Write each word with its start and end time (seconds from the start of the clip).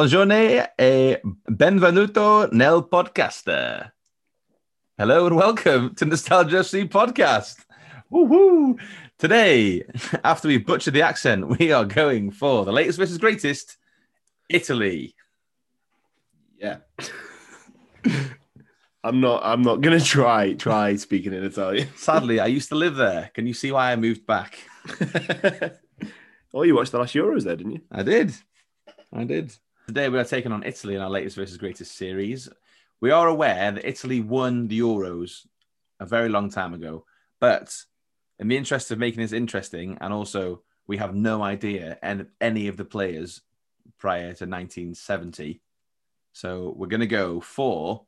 Buongiorno 0.00 0.32
e 0.76 1.20
benvenuto 1.44 2.48
nel 2.52 2.88
podcast. 2.88 3.50
Hello 4.96 5.26
and 5.26 5.36
welcome 5.36 5.92
to 5.92 6.06
Nostalgia 6.06 6.62
FC 6.62 6.88
podcast. 6.88 7.66
Woohoo! 8.10 8.80
Today, 9.18 9.84
after 10.24 10.48
we 10.48 10.56
butchered 10.56 10.94
the 10.94 11.02
accent, 11.02 11.58
we 11.58 11.70
are 11.70 11.84
going 11.84 12.30
for 12.30 12.64
the 12.64 12.72
latest 12.72 12.98
versus 12.98 13.18
greatest 13.18 13.76
Italy. 14.48 15.14
Yeah. 16.56 16.78
I'm 19.04 19.20
not 19.20 19.42
I'm 19.44 19.60
not 19.60 19.82
gonna 19.82 20.00
try 20.00 20.54
try 20.54 20.96
speaking 20.96 21.34
in 21.34 21.44
Italian. 21.44 21.88
Sadly, 21.96 22.40
I 22.40 22.46
used 22.46 22.70
to 22.70 22.74
live 22.74 22.96
there. 22.96 23.30
Can 23.34 23.46
you 23.46 23.52
see 23.52 23.70
why 23.70 23.92
I 23.92 23.96
moved 23.96 24.24
back? 24.24 24.60
oh, 26.54 26.62
you 26.62 26.74
watched 26.74 26.92
the 26.92 26.98
last 26.98 27.14
Euros 27.14 27.44
there, 27.44 27.56
didn't 27.56 27.72
you? 27.72 27.82
I 27.92 28.02
did. 28.02 28.32
I 29.12 29.24
did. 29.24 29.52
Today 29.90 30.08
we 30.08 30.20
are 30.20 30.24
taking 30.24 30.52
on 30.52 30.62
Italy 30.62 30.94
in 30.94 31.00
our 31.00 31.10
latest 31.10 31.34
versus 31.34 31.56
greatest 31.56 31.96
series. 31.96 32.48
We 33.00 33.10
are 33.10 33.26
aware 33.26 33.72
that 33.72 33.84
Italy 33.84 34.20
won 34.20 34.68
the 34.68 34.78
Euros 34.78 35.48
a 35.98 36.06
very 36.06 36.28
long 36.28 36.48
time 36.48 36.74
ago, 36.74 37.06
but 37.40 37.76
in 38.38 38.46
the 38.46 38.56
interest 38.56 38.92
of 38.92 39.00
making 39.00 39.20
this 39.20 39.32
interesting, 39.32 39.98
and 40.00 40.12
also 40.12 40.62
we 40.86 40.98
have 40.98 41.16
no 41.16 41.42
idea 41.42 41.98
any 42.40 42.68
of 42.68 42.76
the 42.76 42.84
players 42.84 43.40
prior 43.98 44.26
to 44.26 44.46
1970. 44.46 45.60
So 46.34 46.72
we're 46.76 46.86
going 46.86 47.00
to 47.00 47.08
go 47.08 47.40
for 47.40 48.04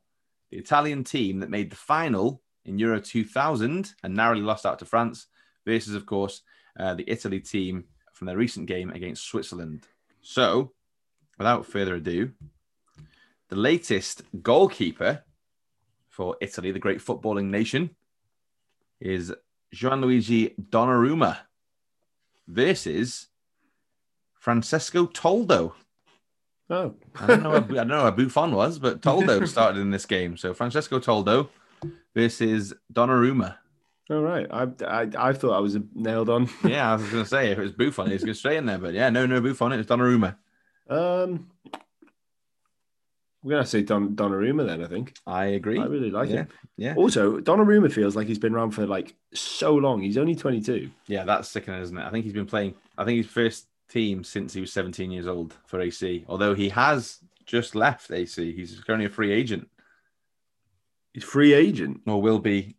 the 0.51 0.59
Italian 0.59 1.03
team 1.03 1.41
that 1.41 1.49
made 1.49 1.69
the 1.69 1.75
final 1.75 2.41
in 2.63 2.79
Euro 2.79 3.01
2000 3.01 3.93
and 4.01 4.15
narrowly 4.15 4.41
lost 4.41 4.65
out 4.65 4.79
to 4.79 4.85
France 4.85 5.27
versus, 5.65 5.95
of 5.95 6.05
course, 6.05 6.43
uh, 6.79 6.93
the 6.93 7.11
Italy 7.11 7.41
team 7.41 7.83
from 8.13 8.27
their 8.27 8.37
recent 8.37 8.67
game 8.67 8.89
against 8.91 9.25
Switzerland. 9.25 9.85
So 10.21 10.71
without 11.37 11.65
further 11.65 11.95
ado, 11.95 12.31
the 13.49 13.55
latest 13.55 14.23
goalkeeper 14.41 15.23
for 16.09 16.37
Italy, 16.41 16.71
the 16.71 16.79
great 16.79 16.99
footballing 16.99 17.45
nation, 17.45 17.91
is 18.99 19.33
Gianluigi 19.75 20.53
Donnarumma 20.69 21.37
versus 22.47 23.27
Francesco 24.35 25.05
Toldo. 25.07 25.73
Oh, 26.69 26.95
I 27.19 27.27
don't 27.27 27.43
know. 27.43 27.49
Where, 27.51 27.59
I 27.59 27.61
don't 27.61 27.87
know 27.87 28.03
where 28.03 28.11
Buffon 28.11 28.51
was, 28.53 28.79
but 28.79 29.01
Toldo 29.01 29.45
started 29.47 29.79
in 29.79 29.91
this 29.91 30.05
game. 30.05 30.37
So 30.37 30.53
Francesco 30.53 30.99
Toldo 30.99 31.49
versus 32.15 32.73
Donnarumma. 32.91 33.55
all 34.09 34.21
right. 34.21 34.47
I, 34.51 34.67
I 34.85 35.09
I 35.17 35.33
thought 35.33 35.53
I 35.55 35.59
was 35.59 35.77
nailed 35.93 36.29
on. 36.29 36.49
Yeah, 36.63 36.91
I 36.91 36.95
was 36.95 37.09
going 37.09 37.23
to 37.23 37.29
say 37.29 37.51
if 37.51 37.57
it 37.57 37.61
was 37.61 37.71
Buffon, 37.71 38.11
he's 38.11 38.23
going 38.23 38.33
straight 38.35 38.57
in 38.57 38.65
there. 38.65 38.77
But 38.77 38.93
yeah, 38.93 39.09
no, 39.09 39.25
no 39.25 39.41
Buffon. 39.41 39.73
It 39.73 39.77
was 39.77 39.87
Donnarumma. 39.87 40.37
Um, 40.93 41.47
we're 43.43 43.51
gonna 43.51 43.65
say 43.65 43.81
Don 43.81 44.15
Donnarumma 44.15 44.65
then. 44.65 44.83
I 44.83 44.87
think 44.87 45.13
I 45.27 45.45
agree. 45.45 45.77
I 45.79 45.85
really 45.85 46.11
like 46.11 46.29
yeah, 46.29 46.35
him. 46.35 46.47
yeah, 46.77 46.93
Also, 46.95 47.39
Donnarumma 47.39 47.91
feels 47.91 48.15
like 48.15 48.27
he's 48.27 48.39
been 48.39 48.55
around 48.55 48.71
for 48.71 48.85
like 48.85 49.13
so 49.33 49.75
long. 49.75 50.01
He's 50.01 50.17
only 50.17 50.35
22. 50.35 50.89
yeah. 51.07 51.25
That's 51.25 51.49
sickening, 51.49 51.81
isn't 51.81 51.97
it? 51.97 52.05
I 52.05 52.09
think 52.09 52.23
he's 52.23 52.33
been 52.33 52.45
playing. 52.45 52.75
I 52.97 53.03
think 53.03 53.17
his 53.17 53.27
first 53.27 53.67
team 53.89 54.23
since 54.23 54.53
he 54.53 54.61
was 54.61 54.71
17 54.71 55.11
years 55.11 55.27
old 55.27 55.55
for 55.65 55.81
AC. 55.81 56.23
Although 56.29 56.53
he 56.55 56.69
has 56.69 57.19
just 57.45 57.75
left 57.75 58.09
AC, 58.11 58.53
he's 58.53 58.79
currently 58.79 59.07
a 59.07 59.09
free 59.09 59.31
agent, 59.31 59.67
He's 61.13 61.23
free 61.25 61.53
agent. 61.53 61.99
or 62.07 62.21
will 62.21 62.39
be 62.39 62.75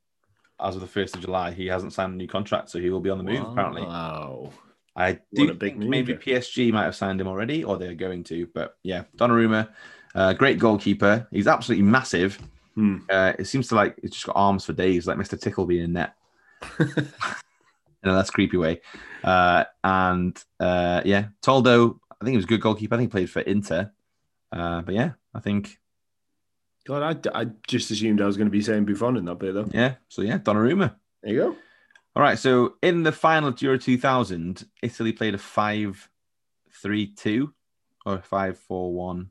as 0.58 0.74
of 0.74 0.80
the 0.80 0.86
first 0.86 1.14
of 1.14 1.20
July. 1.20 1.50
He 1.52 1.66
hasn't 1.66 1.92
signed 1.92 2.14
a 2.14 2.16
new 2.16 2.26
contract, 2.26 2.70
so 2.70 2.78
he 2.80 2.88
will 2.90 3.00
be 3.00 3.10
on 3.10 3.18
the 3.18 3.24
move. 3.24 3.42
Apparently, 3.42 3.82
Wow. 3.82 4.50
I 4.96 5.18
do 5.34 5.54
think 5.54 5.78
move, 5.78 5.88
maybe 5.88 6.12
yeah. 6.12 6.18
PSG 6.40 6.72
might 6.72 6.84
have 6.84 6.96
signed 6.96 7.20
him 7.20 7.26
already, 7.26 7.64
or 7.64 7.76
they're 7.76 7.94
going 7.94 8.24
to. 8.24 8.46
But 8.54 8.76
yeah, 8.82 9.04
Donnarumma, 9.16 9.68
uh, 10.14 10.32
great 10.34 10.58
goalkeeper. 10.58 11.26
He's 11.30 11.48
absolutely 11.48 11.84
massive. 11.84 12.38
Hmm. 12.74 12.98
Uh, 13.08 13.32
it 13.38 13.46
seems 13.46 13.68
to 13.68 13.74
like 13.74 13.96
he's 14.00 14.12
just 14.12 14.26
got 14.26 14.36
arms 14.36 14.64
for 14.64 14.72
days, 14.72 15.06
like 15.06 15.18
Mr. 15.18 15.40
Tickleby 15.40 15.80
in 15.80 15.94
net. 15.94 16.14
in 16.78 18.10
a 18.10 18.12
less 18.12 18.30
creepy 18.30 18.56
way. 18.56 18.80
Uh, 19.22 19.64
and 19.82 20.42
uh, 20.60 21.02
yeah, 21.04 21.26
Toldo, 21.42 21.98
I 22.10 22.24
think 22.24 22.32
he 22.32 22.36
was 22.36 22.44
a 22.44 22.48
good 22.48 22.60
goalkeeper. 22.60 22.94
I 22.94 22.98
think 22.98 23.10
he 23.10 23.12
played 23.12 23.30
for 23.30 23.40
Inter. 23.40 23.90
Uh, 24.52 24.82
but 24.82 24.94
yeah, 24.94 25.12
I 25.34 25.40
think 25.40 25.78
God, 26.86 27.26
I, 27.34 27.40
I 27.40 27.46
just 27.66 27.90
assumed 27.90 28.20
I 28.20 28.26
was 28.26 28.36
going 28.36 28.46
to 28.46 28.52
be 28.52 28.60
saying 28.60 28.84
Buffon 28.84 29.16
in 29.16 29.24
that 29.24 29.38
bit 29.38 29.54
though. 29.54 29.68
yeah. 29.72 29.94
So 30.08 30.22
yeah, 30.22 30.38
Donnarumma. 30.38 30.94
There 31.22 31.32
you 31.32 31.38
go. 31.40 31.56
All 32.16 32.22
right. 32.22 32.38
So 32.38 32.74
in 32.82 33.02
the 33.02 33.12
final 33.12 33.48
of 33.48 33.60
Euro 33.62 33.78
2000, 33.78 34.64
Italy 34.82 35.12
played 35.12 35.34
a 35.34 35.38
5 35.38 36.10
3 36.72 37.06
2 37.14 37.54
or 38.06 38.18
5 38.18 38.58
4 38.58 38.92
1. 38.94 39.30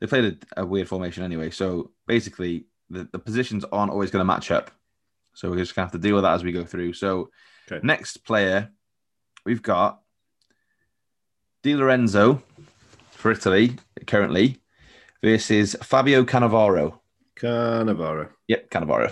They 0.00 0.06
played 0.06 0.24
a, 0.56 0.62
a 0.62 0.66
weird 0.66 0.88
formation 0.88 1.22
anyway. 1.22 1.50
So 1.50 1.92
basically, 2.06 2.66
the, 2.90 3.08
the 3.12 3.18
positions 3.18 3.64
aren't 3.72 3.90
always 3.92 4.10
going 4.10 4.20
to 4.20 4.24
match 4.26 4.50
up. 4.50 4.70
So 5.34 5.50
we're 5.50 5.56
just 5.56 5.74
going 5.74 5.88
to 5.88 5.92
have 5.92 6.00
to 6.00 6.06
deal 6.06 6.14
with 6.16 6.24
that 6.24 6.34
as 6.34 6.44
we 6.44 6.52
go 6.52 6.64
through. 6.64 6.92
So, 6.94 7.30
Okay. 7.72 7.80
next 7.82 8.18
player, 8.26 8.70
we've 9.46 9.62
got 9.62 10.02
Di 11.62 11.74
Lorenzo 11.74 12.42
for 13.12 13.30
Italy 13.32 13.76
currently 14.06 14.58
versus 15.22 15.74
Fabio 15.82 16.24
Cannavaro. 16.24 16.98
Cannavaro. 17.36 18.28
Yep, 18.48 18.68
Cannavaro. 18.70 19.10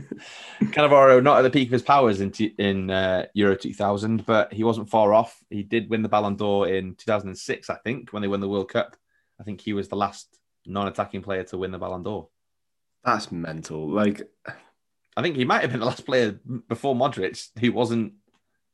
Cannavaro 0.71 1.21
not 1.21 1.37
at 1.39 1.41
the 1.43 1.49
peak 1.49 1.67
of 1.67 1.73
his 1.73 1.81
powers 1.81 2.21
in 2.21 2.31
t- 2.31 2.55
in 2.57 2.89
uh, 2.89 3.25
Euro 3.33 3.55
2000, 3.55 4.25
but 4.25 4.51
he 4.53 4.63
wasn't 4.63 4.89
far 4.89 5.13
off. 5.13 5.37
He 5.49 5.63
did 5.63 5.89
win 5.89 6.01
the 6.01 6.09
Ballon 6.09 6.35
d'Or 6.35 6.67
in 6.67 6.95
2006, 6.95 7.69
I 7.69 7.75
think, 7.75 8.11
when 8.11 8.21
they 8.21 8.27
won 8.27 8.39
the 8.41 8.49
World 8.49 8.69
Cup. 8.69 8.95
I 9.39 9.43
think 9.43 9.61
he 9.61 9.73
was 9.73 9.87
the 9.87 9.95
last 9.95 10.27
non-attacking 10.65 11.21
player 11.23 11.43
to 11.45 11.57
win 11.57 11.71
the 11.71 11.77
Ballon 11.79 12.03
d'Or. 12.03 12.29
That's 13.03 13.31
mental. 13.31 13.89
Like, 13.89 14.21
I 15.17 15.21
think 15.21 15.35
he 15.35 15.45
might 15.45 15.61
have 15.61 15.71
been 15.71 15.79
the 15.79 15.85
last 15.85 16.05
player 16.05 16.39
before 16.67 16.95
Modric 16.95 17.49
who 17.59 17.71
wasn't. 17.71 18.13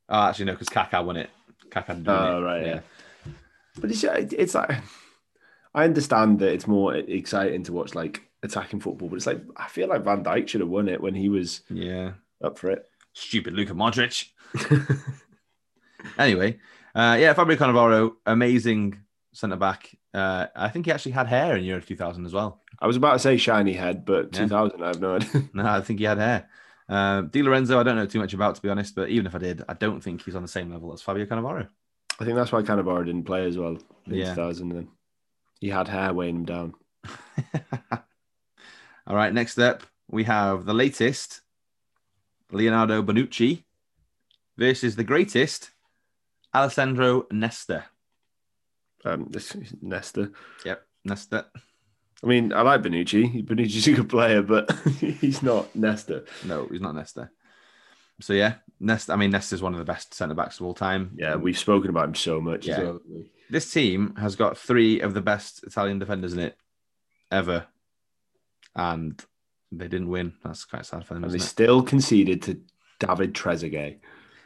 Oh, 0.10 0.24
actually, 0.24 0.46
no, 0.46 0.54
because 0.54 0.70
Kaká 0.70 1.04
won 1.06 1.18
it. 1.18 1.30
Kaká 1.70 1.96
did 1.96 2.08
Oh, 2.10 2.40
it. 2.40 2.42
right, 2.42 2.66
yeah. 2.66 2.80
but 3.80 3.90
it's 3.92 4.04
it's 4.04 4.56
like 4.56 4.72
I 5.74 5.84
understand 5.84 6.40
that 6.40 6.52
it's 6.54 6.68
more 6.68 6.96
exciting 6.96 7.64
to 7.64 7.74
watch 7.74 7.94
like 7.96 8.27
attacking 8.44 8.80
football, 8.80 9.10
but 9.10 9.16
it's 9.18 9.28
like 9.28 9.42
I 9.56 9.68
feel 9.68 9.88
like 9.88 10.04
Van 10.04 10.24
Dijk 10.24 10.48
should 10.48 10.62
have 10.62 10.70
won 10.70 10.88
it 10.90 11.02
when 11.02 11.16
he 11.16 11.30
was 11.30 11.62
yeah. 11.70 12.12
up 12.44 12.58
for 12.58 12.70
it. 12.72 12.86
Stupid 13.14 13.54
Luka 13.54 13.74
Modric. 13.74 14.30
Anyway, 16.18 16.60
uh, 16.96 17.18
yeah, 17.20 17.34
Fabio 17.34 17.56
Cannavaro, 17.58 18.14
amazing 18.26 19.00
centre 19.34 19.56
back. 19.56 19.94
Uh, 20.14 20.48
I 20.56 20.70
think 20.70 20.86
he 20.86 20.92
actually 20.92 21.12
had 21.12 21.28
hair 21.28 21.56
in 21.58 21.64
Euro 21.66 21.82
2000 21.82 22.26
as 22.26 22.34
well. 22.34 22.62
I 22.80 22.88
was 22.88 22.96
about 22.96 23.14
to 23.14 23.20
say 23.20 23.38
shiny 23.38 23.74
head, 23.74 24.06
but 24.06 24.34
Yeah. 24.34 24.44
2000, 24.44 24.84
I 24.84 24.88
have 24.88 25.02
no 25.02 25.16
idea. 25.16 25.44
No, 25.54 25.66
I 25.66 25.82
think 25.82 26.00
he 26.00 26.06
had 26.06 26.18
hair. 26.18 26.48
Uh, 26.88 27.22
Di 27.22 27.44
Lorenzo, 27.44 27.80
I 27.80 27.84
don't 27.84 27.98
know 27.98 28.06
too 28.06 28.20
much 28.20 28.34
about 28.34 28.56
to 28.56 28.62
be 28.62 28.70
honest, 28.70 28.96
but 28.96 29.10
even 29.10 29.26
if 29.26 29.36
I 29.36 29.40
did, 29.40 29.64
I 29.68 29.74
don't 29.74 30.02
think 30.02 30.24
he's 30.24 30.36
on 30.36 30.42
the 30.44 30.48
same 30.48 30.72
level 30.72 30.94
as 30.94 31.02
Fabio 31.02 31.26
Cannavaro. 31.26 31.68
I 32.20 32.26
think 32.26 32.36
that's 32.36 32.52
why 32.52 32.62
Cannavaro 32.62 33.06
didn't 33.06 33.26
play 33.26 33.46
as 33.46 33.58
well 33.58 33.78
in 34.06 34.14
Yeah. 34.14 34.30
2000. 34.34 34.70
Then 34.70 34.88
he 35.60 35.70
had 35.70 35.88
hair 35.88 36.14
weighing 36.14 36.38
him 36.38 36.46
down. 36.46 36.74
All 39.08 39.16
right, 39.16 39.34
next 39.34 39.58
up 39.58 39.84
we 40.10 40.26
have 40.26 40.66
the 40.66 40.74
latest 40.74 41.40
Leonardo 42.52 43.02
Bonucci 43.02 43.64
versus 44.58 44.98
the 44.98 45.04
greatest 45.06 45.72
Alessandro 46.54 47.26
Nesta. 47.32 47.86
Um, 49.06 49.28
this 49.30 49.56
is 49.56 49.74
Nesta. 49.82 50.32
Yep, 50.66 50.86
Nesta. 51.06 51.46
I 52.22 52.28
mean, 52.28 52.52
I 52.52 52.64
like 52.64 52.82
Bonucci. 52.82 53.46
Bonucci's 53.46 53.88
a 53.88 53.94
good 53.94 54.10
player, 54.10 54.42
but 54.42 54.70
he's 55.00 55.42
not 55.42 55.74
Nesta. 55.74 56.26
No, 56.44 56.68
he's 56.70 56.82
not 56.82 56.94
Nesta. 56.94 57.30
So 58.20 58.34
yeah, 58.34 58.56
Nesta. 58.82 59.14
I 59.14 59.16
mean, 59.16 59.32
Nesta's 59.32 59.62
one 59.62 59.72
of 59.72 59.80
the 59.80 59.86
best 59.86 60.14
centre 60.16 60.36
backs 60.36 60.60
of 60.60 60.66
all 60.66 60.74
time. 60.74 61.12
Yeah, 61.18 61.36
we've 61.36 61.58
spoken 61.58 61.90
about 61.90 62.10
him 62.10 62.16
so 62.16 62.42
much. 62.42 62.68
Yeah. 62.68 62.82
well. 62.82 63.00
this 63.50 63.72
team 63.72 64.16
has 64.18 64.36
got 64.36 64.58
three 64.58 65.00
of 65.00 65.14
the 65.14 65.22
best 65.22 65.64
Italian 65.64 65.98
defenders 65.98 66.34
in 66.34 66.40
it 66.40 66.58
ever, 67.32 67.68
and 68.78 69.22
they 69.74 69.90
didn't 69.90 70.08
win. 70.08 70.34
That's 70.46 70.64
quite 70.64 70.86
sad 70.86 71.06
for 71.06 71.14
them, 71.16 71.26
And 71.26 71.34
they 71.34 71.38
it? 71.38 71.42
still 71.42 71.82
conceded 71.84 72.42
to 72.44 72.62
David 73.00 73.34
Trezeguet. 73.34 74.00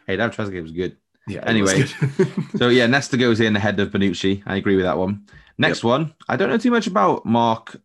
Hey, 0.07 0.15
David 0.17 0.31
Trezeguet 0.35 0.63
was 0.63 0.71
good. 0.71 0.97
Yeah. 1.27 1.43
Anyway. 1.45 1.83
good. 2.17 2.27
So 2.57 2.69
yeah, 2.69 2.87
Nesta 2.87 3.17
goes 3.17 3.39
in 3.39 3.55
ahead 3.55 3.79
of 3.79 3.91
Bonucci. 3.91 4.41
I 4.47 4.55
agree 4.55 4.75
with 4.75 4.85
that 4.85 4.97
one. 4.97 5.27
Next 5.59 5.83
one, 5.83 6.15
I 6.27 6.37
don't 6.37 6.49
know 6.49 6.57
too 6.57 6.71
much 6.71 6.87
about 6.87 7.23
Mark 7.25 7.79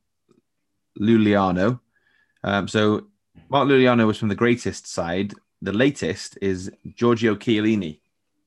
Iuliano. 0.99 1.81
Um, 2.43 2.69
so 2.69 3.07
Mark 3.51 3.69
Iuliano 3.69 4.07
was 4.07 4.17
from 4.19 4.29
the 4.29 4.35
greatest 4.35 4.87
side. 4.87 5.35
The 5.61 5.73
latest 5.73 6.39
is 6.41 6.71
Giorgio 6.95 7.35
Chiellini. 7.35 8.01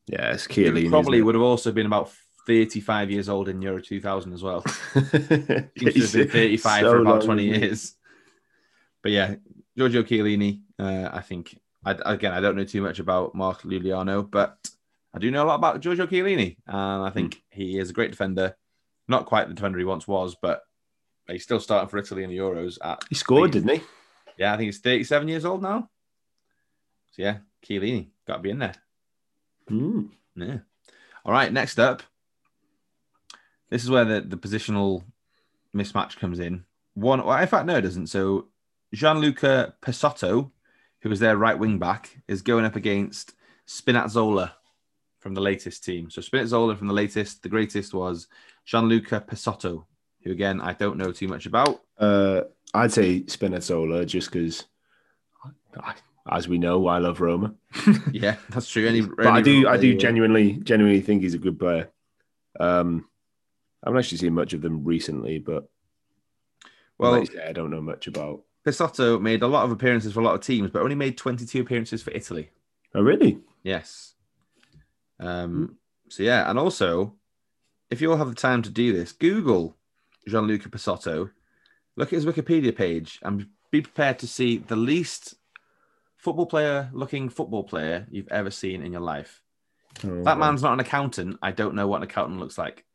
He 0.07 0.15
Chiellini. 0.15 0.89
probably 0.89 1.21
would 1.21 1.35
have 1.35 1.43
also 1.43 1.71
been 1.71 1.85
about 1.85 2.11
35 2.49 3.11
years 3.11 3.29
old 3.29 3.47
in 3.47 3.61
Euro 3.61 3.79
2000 3.79 4.33
as 4.33 4.41
well. 4.41 4.65
Seems 4.93 5.11
to 5.13 6.01
have 6.01 6.13
been 6.13 6.29
35 6.29 6.81
for 6.81 6.97
about 6.97 7.21
20 7.21 7.43
years. 7.43 7.93
But 9.03 9.11
yeah, 9.11 9.35
Giorgio 9.77 10.01
Chiellini, 10.01 10.61
uh, 10.79 11.09
I 11.13 11.21
think, 11.21 11.59
I, 11.85 11.95
again, 12.05 12.33
I 12.33 12.39
don't 12.39 12.55
know 12.55 12.63
too 12.63 12.81
much 12.81 12.97
about 12.97 13.35
Mark 13.35 13.61
Iuliano, 13.61 14.29
but 14.29 14.57
I 15.13 15.19
do 15.19 15.29
know 15.29 15.43
a 15.43 15.45
lot 15.45 15.55
about 15.55 15.79
Giorgio 15.81 16.07
Chiellini, 16.07 16.57
and 16.65 17.03
I 17.03 17.11
think 17.11 17.39
he 17.51 17.77
is 17.77 17.91
a 17.91 17.93
great 17.93 18.09
defender. 18.09 18.55
Not 19.07 19.27
quite 19.27 19.47
the 19.47 19.53
defender 19.53 19.77
he 19.77 19.85
once 19.85 20.07
was, 20.07 20.35
but 20.41 20.63
he's 21.27 21.43
still 21.43 21.59
starting 21.59 21.87
for 21.87 21.99
Italy 21.99 22.23
in 22.23 22.31
the 22.31 22.37
Euros. 22.37 22.79
At 22.83 23.03
He 23.09 23.15
scored, 23.15 23.51
didn't 23.51 23.69
he? 23.69 23.81
yeah, 24.39 24.55
I 24.55 24.57
think 24.57 24.65
he's 24.69 24.79
37 24.79 25.27
years 25.27 25.45
old 25.45 25.61
now. 25.61 25.87
So 27.11 27.21
yeah, 27.21 27.37
Chiellini 27.63 28.07
got 28.25 28.37
to 28.37 28.41
be 28.41 28.49
in 28.49 28.59
there. 28.59 28.75
Hmm. 29.67 30.07
Yeah. 30.35 30.57
All 31.23 31.31
right. 31.31 31.53
Next 31.53 31.77
up, 31.79 32.01
this 33.69 33.83
is 33.83 33.89
where 33.89 34.05
the, 34.05 34.21
the 34.21 34.37
positional 34.37 35.03
mismatch 35.75 36.17
comes 36.17 36.39
in. 36.39 36.65
One, 36.93 37.23
well, 37.25 37.39
in 37.39 37.47
fact, 37.47 37.65
no, 37.65 37.77
it 37.77 37.81
doesn't. 37.81 38.07
So 38.07 38.47
Gianluca 38.93 39.75
Pessotto, 39.81 40.51
who 41.01 41.11
is 41.11 41.19
their 41.19 41.37
right 41.37 41.57
wing 41.57 41.79
back, 41.79 42.17
is 42.27 42.41
going 42.41 42.65
up 42.65 42.75
against 42.75 43.33
Spinazzola 43.67 44.51
from 45.19 45.33
the 45.33 45.41
latest 45.41 45.83
team. 45.83 46.09
So 46.09 46.21
Spinazzola 46.21 46.77
from 46.77 46.87
the 46.87 46.93
latest, 46.93 47.43
the 47.43 47.49
greatest 47.49 47.93
was 47.93 48.27
Gianluca 48.65 49.21
Pessotto, 49.21 49.85
who 50.23 50.31
again 50.31 50.61
I 50.61 50.73
don't 50.73 50.97
know 50.97 51.11
too 51.11 51.27
much 51.27 51.45
about. 51.45 51.81
Uh, 51.97 52.41
I'd 52.73 52.93
say 52.93 53.21
Spinazzola 53.21 54.05
just 54.05 54.31
because, 54.31 54.65
as 56.31 56.47
we 56.47 56.57
know, 56.57 56.87
I 56.87 56.99
love 56.99 57.21
Roma. 57.21 57.55
Yeah, 58.11 58.35
that's 58.49 58.69
true. 58.69 58.87
Any, 58.87 59.01
but 59.01 59.27
I 59.27 59.41
do, 59.41 59.67
I 59.67 59.77
do 59.77 59.95
genuinely, 59.95 60.53
genuinely 60.53 61.01
think 61.01 61.21
he's 61.21 61.33
a 61.33 61.39
good 61.39 61.59
player. 61.59 61.89
Um, 62.59 63.08
I 63.83 63.89
haven't 63.89 63.99
actually 63.99 64.17
seen 64.17 64.33
much 64.33 64.53
of 64.53 64.61
them 64.61 64.83
recently, 64.83 65.39
but 65.39 65.69
well, 66.97 67.11
like 67.11 67.31
say, 67.31 67.45
I 67.47 67.53
don't 67.53 67.71
know 67.71 67.81
much 67.81 68.07
about. 68.07 68.41
Pessotto 68.65 69.19
made 69.21 69.41
a 69.41 69.47
lot 69.47 69.63
of 69.63 69.71
appearances 69.71 70.13
for 70.13 70.19
a 70.19 70.23
lot 70.23 70.35
of 70.35 70.41
teams, 70.41 70.69
but 70.69 70.81
only 70.81 70.95
made 70.95 71.17
22 71.17 71.61
appearances 71.61 72.03
for 72.03 72.11
Italy. 72.11 72.49
Oh, 72.93 73.01
really? 73.01 73.39
Yes. 73.63 74.15
Um, 75.19 75.77
so 76.09 76.23
yeah, 76.23 76.49
and 76.49 76.59
also, 76.59 77.15
if 77.89 78.01
you 78.01 78.11
all 78.11 78.17
have 78.17 78.29
the 78.29 78.35
time 78.35 78.61
to 78.63 78.69
do 78.69 78.91
this, 78.91 79.11
Google 79.13 79.77
Gianluca 80.27 80.69
Pessotto, 80.69 81.29
look 81.95 82.09
at 82.09 82.21
his 82.21 82.25
Wikipedia 82.25 82.75
page, 82.75 83.19
and 83.21 83.47
be 83.71 83.81
prepared 83.81 84.19
to 84.19 84.27
see 84.27 84.57
the 84.57 84.75
least 84.75 85.35
football 86.17 86.45
player 86.45 86.89
looking 86.91 87.29
football 87.29 87.63
player 87.63 88.07
you've 88.11 88.27
ever 88.29 88.51
seen 88.51 88.83
in 88.83 88.91
your 88.91 89.01
life. 89.01 89.41
Oh, 90.03 90.23
That 90.23 90.37
man's 90.37 90.61
not 90.63 90.73
an 90.73 90.79
accountant. 90.79 91.37
I 91.41 91.51
don't 91.51 91.75
know 91.75 91.87
what 91.87 91.97
an 91.97 92.03
accountant 92.03 92.39
looks 92.39 92.57
like. 92.57 92.85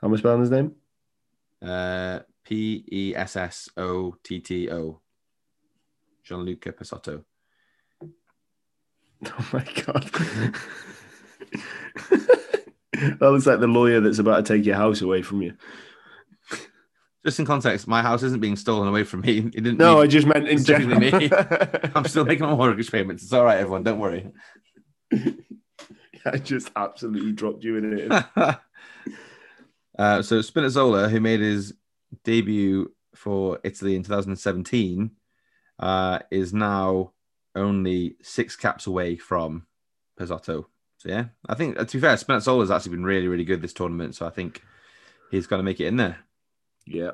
How 0.00 0.08
am 0.08 0.14
I 0.14 0.16
spelling 0.16 0.40
his 0.40 0.50
name? 0.50 0.72
Uh, 1.62 2.20
P 2.44 2.84
E 2.90 3.14
S 3.14 3.36
S 3.36 3.68
O 3.76 4.14
T 4.24 4.40
T 4.40 4.70
O. 4.70 5.00
Gianluca 6.24 6.72
Pessotto. 6.72 7.24
Oh 9.26 9.48
my 9.52 9.62
god. 9.84 10.04
that 12.92 13.20
looks 13.20 13.44
like 13.44 13.60
the 13.60 13.66
lawyer 13.66 14.00
that's 14.00 14.18
about 14.18 14.46
to 14.46 14.54
take 14.56 14.64
your 14.64 14.76
house 14.76 15.02
away 15.02 15.20
from 15.20 15.42
you. 15.42 15.52
Just 17.26 17.38
in 17.38 17.44
context, 17.44 17.86
my 17.86 18.00
house 18.00 18.22
isn't 18.22 18.40
being 18.40 18.56
stolen 18.56 18.88
away 18.88 19.04
from 19.04 19.20
me. 19.20 19.38
It 19.38 19.50
didn't. 19.62 19.76
No, 19.76 20.00
I 20.00 20.06
just 20.06 20.26
meant 20.26 20.48
in 20.48 20.64
general. 20.64 20.98
me. 20.98 21.30
I'm 21.94 22.06
still 22.06 22.24
making 22.24 22.46
my 22.46 22.54
mortgage 22.54 22.90
payments. 22.90 23.22
It's 23.22 23.32
all 23.34 23.44
right, 23.44 23.58
everyone. 23.58 23.82
Don't 23.82 23.98
worry. 23.98 24.30
I 26.24 26.38
just 26.38 26.70
absolutely 26.74 27.32
dropped 27.32 27.62
you 27.62 27.76
in 27.76 27.98
it. 27.98 28.58
Uh, 30.00 30.22
so 30.22 30.38
Spinazzola, 30.38 31.10
who 31.10 31.20
made 31.20 31.40
his 31.40 31.74
debut 32.24 32.90
for 33.14 33.60
Italy 33.64 33.96
in 33.96 34.02
2017, 34.02 35.10
uh, 35.78 36.18
is 36.30 36.54
now 36.54 37.12
only 37.54 38.16
six 38.22 38.56
caps 38.56 38.86
away 38.86 39.16
from 39.16 39.66
Pessotto. 40.18 40.64
So 40.96 41.08
yeah, 41.08 41.26
I 41.48 41.54
think 41.54 41.78
uh, 41.78 41.84
to 41.84 41.96
be 41.96 42.00
fair, 42.00 42.14
Spinazzola 42.16 42.60
has 42.60 42.70
actually 42.70 42.92
been 42.92 43.04
really, 43.04 43.28
really 43.28 43.44
good 43.44 43.60
this 43.60 43.74
tournament. 43.74 44.14
So 44.14 44.26
I 44.26 44.30
think 44.30 44.62
he's 45.30 45.46
going 45.46 45.60
to 45.60 45.64
make 45.64 45.80
it 45.80 45.86
in 45.86 45.96
there. 45.96 46.18
Yeah. 46.86 47.12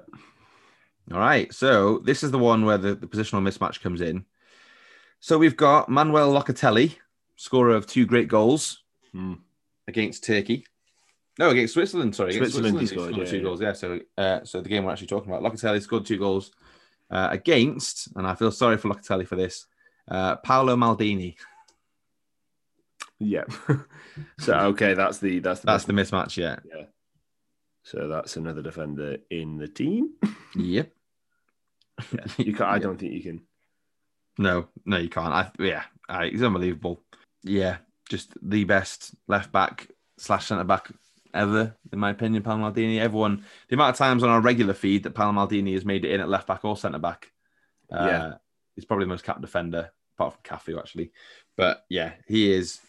All 1.12 1.18
right. 1.18 1.52
So 1.52 1.98
this 2.04 2.22
is 2.22 2.30
the 2.30 2.38
one 2.38 2.64
where 2.64 2.78
the, 2.78 2.94
the 2.94 3.08
positional 3.08 3.42
mismatch 3.42 3.80
comes 3.80 4.00
in. 4.00 4.24
So 5.18 5.38
we've 5.38 5.56
got 5.56 5.88
Manuel 5.88 6.32
Locatelli, 6.32 6.94
scorer 7.34 7.74
of 7.74 7.86
two 7.86 8.06
great 8.06 8.28
goals 8.28 8.84
Hmm. 9.10 9.34
against 9.88 10.22
Turkey. 10.22 10.66
No, 11.38 11.50
against 11.50 11.74
Switzerland. 11.74 12.14
Sorry, 12.16 12.30
against 12.30 12.52
Switzerland 12.54 12.80
he 12.80 12.86
Switzerland. 12.86 13.14
scored, 13.14 13.28
two 13.28 13.36
yeah, 13.36 13.42
goals. 13.42 13.60
Yeah. 13.60 13.72
So, 13.74 14.00
uh, 14.16 14.44
so 14.44 14.60
the 14.60 14.68
game 14.68 14.84
we're 14.84 14.92
actually 14.92 15.08
talking 15.08 15.30
about, 15.32 15.42
Locatelli 15.42 15.82
scored 15.82 16.06
two 16.06 16.18
goals 16.18 16.50
uh, 17.10 17.28
against, 17.30 18.08
and 18.16 18.26
I 18.26 18.34
feel 18.34 18.50
sorry 18.50 18.78
for 18.78 18.88
Locatelli 18.88 19.26
for 19.26 19.36
this. 19.36 19.66
Uh, 20.08 20.36
Paolo 20.36 20.76
Maldini. 20.76 21.36
Yeah. 23.18 23.44
so 24.38 24.54
okay, 24.54 24.94
that's 24.94 25.18
the 25.18 25.38
that's 25.40 25.60
the 25.60 25.66
That's 25.66 25.84
the 25.84 25.92
mismatch. 25.92 26.36
Yeah. 26.36 26.56
Yeah. 26.64 26.84
so 27.82 28.08
that's 28.08 28.36
another 28.36 28.62
defender 28.62 29.18
in 29.30 29.58
the 29.58 29.68
team. 29.68 30.10
Yep. 30.54 30.90
Yeah. 32.12 32.24
You 32.38 32.54
can't. 32.54 32.70
I 32.70 32.74
Yeah. 32.76 32.82
don't 32.82 32.98
think 32.98 33.12
you 33.12 33.22
can. 33.22 33.42
No, 34.38 34.68
no, 34.84 34.96
you 34.98 35.08
can't. 35.10 35.32
I 35.32 35.50
yeah, 35.58 35.82
I, 36.08 36.28
he's 36.28 36.42
unbelievable. 36.42 37.02
Yeah, 37.42 37.78
just 38.08 38.32
the 38.42 38.64
best 38.64 39.14
left 39.28 39.50
back 39.52 39.88
slash 40.18 40.46
centre 40.46 40.64
back 40.64 40.90
ever, 41.34 41.76
in 41.92 41.98
my 41.98 42.10
opinion. 42.10 42.42
Paolo 42.42 42.70
Maldini. 42.70 42.98
Everyone, 43.00 43.44
the 43.68 43.74
amount 43.74 43.90
of 43.90 43.98
times 43.98 44.22
on 44.22 44.28
our 44.30 44.40
regular 44.40 44.74
feed 44.74 45.02
that 45.04 45.14
Paolo 45.14 45.32
Maldini 45.32 45.74
has 45.74 45.84
made 45.84 46.04
it 46.04 46.12
in 46.12 46.20
at 46.20 46.28
left 46.28 46.46
back 46.46 46.64
or 46.64 46.76
centre 46.76 46.98
back. 46.98 47.30
Uh, 47.92 48.06
Yeah. 48.06 48.34
he's 48.74 48.84
probably 48.84 49.04
the 49.04 49.10
most 49.10 49.24
capped 49.24 49.40
defender, 49.40 49.90
apart 50.18 50.34
from 50.34 50.42
Cafu 50.58 50.78
actually. 50.78 51.12
But 51.56 51.84
yeah, 51.88 52.12
he 52.26 52.52
is. 52.52 52.80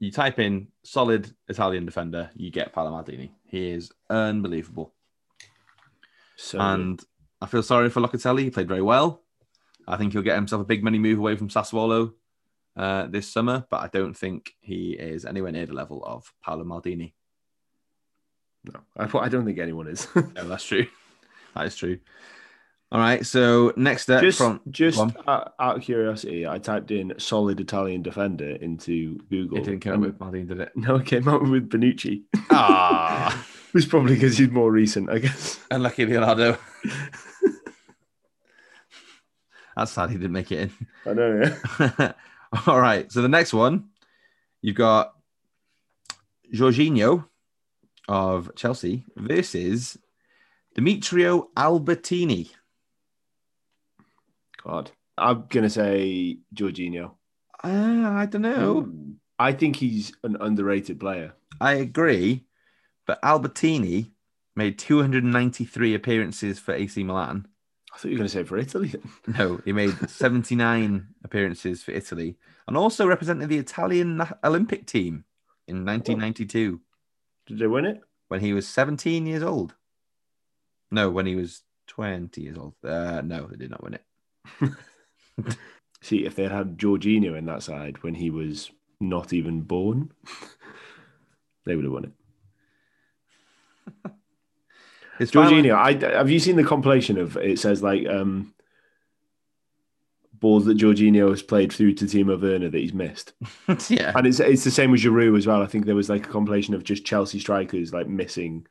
You 0.00 0.12
type 0.12 0.38
in 0.38 0.68
solid 0.84 1.28
Italian 1.48 1.84
defender, 1.84 2.30
you 2.36 2.50
get 2.50 2.72
Paolo 2.72 2.90
Maldini. 2.92 3.30
He 3.46 3.70
is 3.70 3.90
unbelievable. 4.08 4.94
So 6.36 6.60
And 6.60 7.02
I 7.40 7.46
feel 7.46 7.62
sorry 7.64 7.90
for 7.90 8.00
Locatelli. 8.00 8.44
He 8.44 8.50
played 8.50 8.68
very 8.68 8.82
well. 8.82 9.22
I 9.88 9.96
think 9.96 10.12
he'll 10.12 10.22
get 10.22 10.36
himself 10.36 10.62
a 10.62 10.66
big 10.66 10.84
money 10.84 10.98
move 10.98 11.18
away 11.18 11.34
from 11.34 11.48
Sassuolo 11.48 12.12
uh, 12.76 13.06
this 13.06 13.28
summer, 13.28 13.66
but 13.70 13.78
I 13.82 13.88
don't 13.88 14.16
think 14.16 14.52
he 14.60 14.92
is 14.92 15.24
anywhere 15.24 15.50
near 15.50 15.66
the 15.66 15.72
level 15.72 16.04
of 16.04 16.32
Paolo 16.44 16.62
Maldini. 16.64 17.14
No, 18.72 18.80
I, 18.96 19.18
I 19.24 19.28
don't 19.28 19.44
think 19.44 19.58
anyone 19.58 19.88
is. 19.88 20.06
No, 20.14 20.48
that's 20.48 20.64
true. 20.64 20.86
That 21.54 21.66
is 21.66 21.76
true. 21.76 21.98
All 22.90 23.00
right. 23.00 23.24
So 23.26 23.72
next 23.76 24.08
up 24.10 24.22
just 24.22 24.38
from 24.38 24.60
just 24.70 24.98
out, 25.26 25.54
out 25.58 25.76
of 25.76 25.82
curiosity, 25.82 26.46
I 26.46 26.58
typed 26.58 26.90
in 26.90 27.12
solid 27.18 27.60
Italian 27.60 28.02
defender 28.02 28.50
into 28.50 29.18
Google. 29.28 29.58
it 29.58 29.64
didn't 29.64 29.80
come 29.80 29.94
up 29.94 30.00
with 30.00 30.18
Maldini, 30.18 30.48
did 30.48 30.60
it? 30.60 30.72
No, 30.74 30.96
it 30.96 31.06
came 31.06 31.28
out 31.28 31.42
with 31.42 31.68
Bonucci. 31.68 32.22
Ah, 32.50 33.44
It 33.68 33.74
was 33.74 33.84
probably 33.84 34.14
because 34.14 34.38
he's 34.38 34.50
more 34.50 34.72
recent, 34.72 35.10
I 35.10 35.18
guess. 35.18 35.60
unlucky 35.70 36.06
Leonardo. 36.06 36.56
That's 39.76 39.92
sad 39.92 40.10
he 40.10 40.16
didn't 40.16 40.32
make 40.32 40.50
it 40.50 40.58
in. 40.58 40.72
I 41.06 41.12
know, 41.12 41.56
yeah. 41.98 42.12
All 42.66 42.80
right. 42.80 43.10
So 43.12 43.20
the 43.22 43.28
next 43.28 43.52
one, 43.52 43.90
you've 44.62 44.74
got 44.76 45.12
Jorginho 46.52 47.26
of 48.08 48.50
Chelsea 48.56 49.04
versus 49.16 49.98
Demetrio 50.74 51.48
Albertini. 51.56 52.50
God. 54.64 54.90
I'm 55.16 55.44
gonna 55.48 55.70
say 55.70 56.38
Jorginho. 56.54 57.12
Uh, 57.62 57.68
I 58.08 58.26
don't 58.26 58.42
know. 58.42 58.92
I 59.38 59.52
think 59.52 59.76
he's 59.76 60.12
an 60.22 60.36
underrated 60.40 61.00
player. 61.00 61.34
I 61.60 61.74
agree, 61.74 62.44
but 63.06 63.20
Albertini 63.22 64.12
made 64.54 64.78
293 64.78 65.94
appearances 65.94 66.58
for 66.58 66.74
AC 66.74 67.02
Milan. 67.02 67.46
I 67.92 67.98
thought 67.98 68.08
you 68.08 68.14
were 68.14 68.18
gonna 68.18 68.28
say 68.28 68.44
for 68.44 68.58
Italy. 68.58 68.94
No, 69.26 69.60
he 69.64 69.72
made 69.72 70.08
79 70.08 71.06
appearances 71.24 71.82
for 71.82 71.90
Italy 71.92 72.36
and 72.66 72.76
also 72.76 73.06
represented 73.06 73.48
the 73.48 73.58
Italian 73.58 74.22
Olympic 74.44 74.86
team 74.86 75.24
in 75.66 75.84
1992 75.84 76.80
Did 77.48 77.58
they 77.58 77.66
win 77.66 77.86
it? 77.86 78.00
when 78.28 78.40
he 78.40 78.52
was 78.52 78.68
17 78.68 79.26
years 79.26 79.42
old. 79.42 79.74
No, 80.90 81.08
when 81.10 81.24
he 81.26 81.34
was 81.34 81.62
20 81.86 82.40
years 82.42 82.58
old. 82.58 82.74
Uh, 82.84 83.22
no, 83.22 83.46
they 83.46 83.56
did 83.56 83.70
not 83.70 83.82
win 83.82 83.94
it. 83.94 84.04
See, 86.02 86.24
if 86.26 86.34
they 86.36 86.42
had 86.44 86.52
had 86.52 86.78
Jorginho 86.78 87.36
in 87.36 87.46
that 87.46 87.62
side 87.62 88.02
when 88.02 88.14
he 88.14 88.28
was 88.30 88.70
not 89.00 89.32
even 89.32 89.62
born, 89.62 90.12
they 91.64 91.74
would 91.74 91.84
have 91.84 91.92
won 91.92 92.04
it. 92.04 92.12
Final- 95.30 95.50
Jorginho, 95.50 95.74
I 95.74 95.92
have 96.16 96.30
you 96.30 96.38
seen 96.38 96.56
the 96.56 96.64
compilation 96.64 97.18
of 97.18 97.36
it 97.38 97.58
says 97.58 97.82
like 97.82 98.06
um 98.06 98.54
balls 100.40 100.64
that 100.66 100.78
Jorginho 100.78 101.30
has 101.30 101.42
played 101.42 101.72
through 101.72 101.94
to 101.94 102.04
Timo 102.04 102.40
Werner 102.40 102.68
that 102.70 102.78
he's 102.78 102.94
missed. 102.94 103.32
yeah. 103.88 104.12
And 104.14 104.26
it's 104.26 104.40
it's 104.40 104.64
the 104.64 104.70
same 104.70 104.90
with 104.90 105.00
Giroud 105.02 105.36
as 105.36 105.46
well. 105.46 105.62
I 105.62 105.66
think 105.66 105.86
there 105.86 105.94
was 105.94 106.08
like 106.08 106.26
a 106.26 106.30
compilation 106.30 106.74
of 106.74 106.84
just 106.84 107.04
Chelsea 107.04 107.38
strikers 107.40 107.92
like 107.92 108.08
missing 108.08 108.66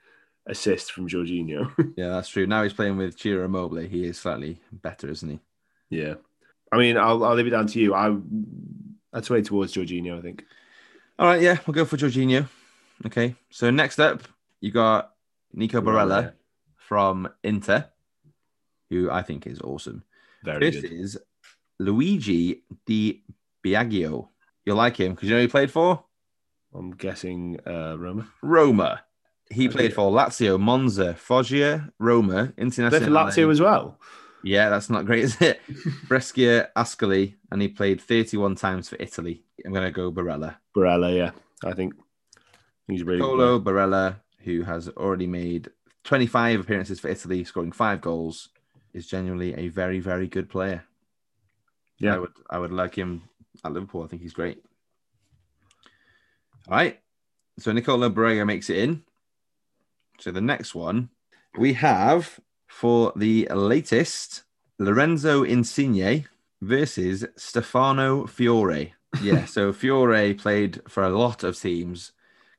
assists 0.48 0.90
from 0.90 1.08
Jorginho. 1.08 1.72
Yeah, 1.98 2.10
that's 2.10 2.30
true. 2.30 2.46
Now 2.48 2.64
he's 2.64 2.74
playing 2.74 2.96
with 2.98 3.20
Ciro 3.20 3.44
Immobile. 3.46 3.80
He 3.88 4.06
is 4.06 4.20
slightly 4.20 4.62
better, 4.72 5.10
isn't 5.10 5.30
he? 5.30 5.40
yeah. 5.90 6.16
I 6.72 6.78
mean, 6.78 6.98
I'll 6.98 7.24
I'll 7.24 7.36
leave 7.36 7.48
it 7.48 7.52
down 7.52 7.68
to 7.68 7.80
you. 7.80 7.94
I 7.96 8.16
I'd 9.14 9.26
sway 9.26 9.42
towards 9.42 9.74
Jorginho, 9.74 10.18
I 10.18 10.22
think. 10.22 10.44
All 11.20 11.28
right, 11.28 11.42
yeah, 11.42 11.58
we'll 11.66 11.74
go 11.74 11.86
for 11.86 11.98
Jorginho. 11.98 12.48
Okay, 13.06 13.36
so 13.50 13.70
next 13.70 14.00
up, 14.00 14.24
you 14.60 14.72
got 14.72 15.14
Nico 15.54 15.82
Barella 15.82 16.24
Yeah, 16.24 16.32
from 16.76 17.30
Inter, 17.44 17.86
who 18.90 19.10
I 19.10 19.22
think 19.22 19.48
is 19.48 19.62
awesome. 19.62 20.04
Very 20.44 20.60
This 20.60 20.76
good. 20.82 20.86
is 20.86 21.18
Luigi 21.80 22.64
Di 22.86 23.24
Biagio. 23.64 24.30
You'll 24.66 24.78
like 24.78 24.98
him 24.98 25.14
because 25.14 25.30
you 25.30 25.36
know 25.36 25.40
who 25.40 25.48
he 25.48 25.52
played 25.52 25.72
for? 25.72 26.04
I'm 26.74 26.92
guessing 26.92 27.60
uh, 27.66 27.96
Roma. 27.98 28.28
Roma. 28.42 29.02
He 29.50 29.70
played 29.70 29.94
for 29.94 30.12
Lazio, 30.12 30.60
Monza, 30.60 31.14
Foggia, 31.14 31.90
Roma, 32.00 32.52
Played 32.58 32.74
for 32.74 32.90
Lazio 32.90 33.50
as 33.50 33.62
well. 33.62 33.98
Yeah, 34.44 34.70
that's 34.70 34.90
not 34.90 35.06
great, 35.06 35.24
is 35.24 35.42
it? 35.42 35.62
Brescia, 36.08 36.70
Ascoli, 36.76 37.36
and 37.52 37.62
he 37.62 37.68
played 37.68 38.02
31 38.02 38.56
times 38.56 38.90
for 38.90 38.98
Italy. 39.00 39.44
I'm 39.66 39.74
going 39.74 39.86
to 39.86 39.92
go 39.92 40.12
Barella. 40.12 40.58
Barella, 40.76 41.16
yeah. 41.16 41.32
I 41.64 41.74
think 41.74 41.94
he's 42.88 43.04
really 43.04 43.20
good. 43.20 43.26
Colo 43.26 43.60
Barella, 43.60 44.18
who 44.40 44.64
has 44.64 44.90
already 44.90 45.28
made 45.28 45.70
25 46.04 46.62
appearances 46.62 47.00
for 47.00 47.08
Italy, 47.08 47.44
scoring 47.44 47.72
five 47.72 48.02
goals, 48.02 48.50
is 48.94 49.08
genuinely 49.08 49.54
a 49.56 49.70
very, 49.70 50.00
very 50.00 50.28
good 50.28 50.50
player. 50.50 50.84
Yeah. 52.00 52.16
I 52.16 52.20
would, 52.20 52.34
I 52.50 52.58
would 52.60 52.72
like 52.72 52.96
him 52.96 53.24
at 53.64 53.74
Liverpool. 53.74 54.04
I 54.04 54.08
think 54.08 54.22
he's 54.22 54.34
great. 54.34 54.64
All 56.68 56.76
right. 56.76 57.00
So 57.60 57.72
Nicola 57.72 58.10
Barella 58.10 58.46
makes 58.46 58.70
it 58.70 58.78
in. 58.78 59.04
So 60.20 60.32
the 60.32 60.42
next 60.42 60.76
one 60.76 61.10
we 61.58 61.74
have 61.74 62.40
for 62.68 63.12
the 63.16 63.48
latest 63.52 64.44
Lorenzo 64.80 65.44
Insigne 65.44 66.26
versus 66.62 67.26
Stefano 67.36 68.28
Fiore. 68.28 68.94
Yeah, 69.22 69.46
so 69.46 69.74
Fiore 69.74 70.34
played 70.36 70.82
for 70.88 71.04
a 71.04 71.10
lot 71.10 71.44
of 71.44 71.60
teams. 71.60 72.12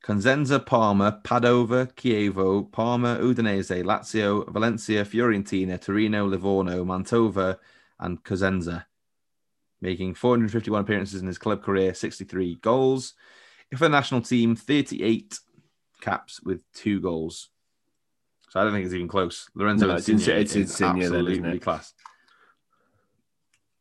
Cosenza, 0.03 0.65
Parma, 0.65 1.21
Padova, 1.23 1.93
Chievo, 1.95 2.71
Parma, 2.73 3.19
Udinese, 3.21 3.85
Lazio, 3.85 4.49
Valencia, 4.49 5.05
Fiorentina, 5.05 5.79
Torino, 5.81 6.25
Livorno, 6.25 6.85
Mantova, 6.85 7.59
and 8.01 8.25
Cosenza, 8.25 8.87
making 9.81 10.15
451 10.15 10.81
appearances 10.83 11.21
in 11.21 11.27
his 11.27 11.39
club 11.39 11.63
career, 11.63 11.95
63 11.95 12.57
goals. 12.57 13.15
If 13.71 13.81
a 13.83 13.89
national 13.89 14.23
team, 14.23 14.57
38 14.57 15.39
caps 16.01 16.41
with 16.43 16.61
two 16.73 17.01
goals. 17.01 17.51
So 18.51 18.59
I 18.61 18.65
don't 18.65 18.73
think 18.73 18.87
it's 18.87 18.95
even 18.95 19.09
close. 19.09 19.49
Lorenzo 19.55 19.87
No, 19.87 19.97
it's 19.97 20.09
Insigne, 20.09 20.37
Insi- 20.37 20.41
it's 20.41 20.57
is 20.57 20.71
Insigne 20.71 20.99
then, 21.01 21.03
absolutely 21.15 21.57
it? 21.57 21.63
class. 21.63 21.93